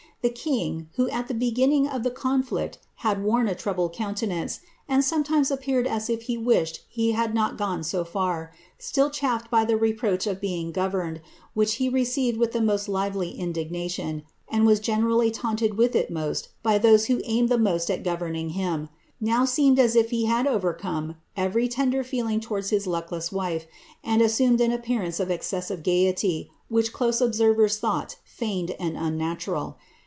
The 0.23 0.29
king, 0.29 0.87
who 0.97 1.09
at 1.09 1.27
the 1.29 1.33
beginning 1.33 1.87
of 1.87 2.03
the 2.03 2.11
conflict 2.11 2.77
had 2.97 3.23
worn 3.23 3.47
a 3.47 3.55
troubled 3.55 3.93
countenance, 3.93 4.59
and 4.87 5.03
sometimes 5.03 5.49
appeared 5.49 5.87
as 5.87 6.11
if 6.11 6.21
he 6.29 6.37
wished 6.37 6.85
he 6.87 7.13
had 7.13 7.33
not 7.33 7.57
gone 7.57 7.83
lo 7.91 8.03
far, 8.03 8.53
till 8.93 9.09
chafed 9.09 9.49
by 9.49 9.65
the 9.65 9.75
reproach 9.77 10.27
of 10.27 10.39
being 10.39 10.71
governed, 10.71 11.21
which 11.55 11.77
he 11.77 11.89
received 11.89 12.37
vilh 12.39 12.51
the 12.51 12.61
most 12.61 12.87
lively 12.87 13.31
indignation, 13.31 14.21
and 14.47 14.67
was 14.67 14.79
generally 14.79 15.31
taunted 15.31 15.75
with 15.75 15.95
it 15.95 16.11
most 16.11 16.49
by 16.61 16.77
those 16.77 17.07
who 17.07 17.19
aimed 17.25 17.49
the 17.49 17.57
most 17.57 17.89
at 17.89 18.03
governing 18.03 18.49
him, 18.49 18.89
now 19.19 19.43
seemed 19.43 19.79
as 19.79 19.95
if 19.95 20.11
he 20.11 20.25
had 20.25 20.45
overcome 20.45 21.15
every 21.35 21.67
tender 21.67 22.03
feeling 22.03 22.39
towards 22.39 22.69
his 22.69 22.85
luckless 22.85 23.31
wife, 23.31 23.65
and 24.03 24.21
assumed 24.21 24.61
an 24.61 24.71
appearance 24.71 25.19
of 25.19 25.31
excessive 25.31 25.81
gaiety, 25.81 26.51
which 26.69 26.93
close 26.93 27.21
observers 27.21 27.79
thought 27.79 28.17
feigned 28.23 28.75
and 28.79 28.93
uunatuml. 28.97 29.77